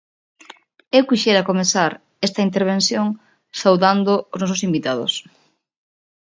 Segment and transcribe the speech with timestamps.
[0.97, 1.91] Eu quixera comezar
[2.27, 3.07] esta intervención
[3.61, 5.13] saudando os nosos invitados.